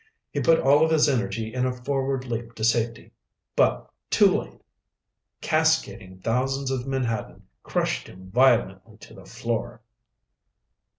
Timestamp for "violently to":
8.31-9.13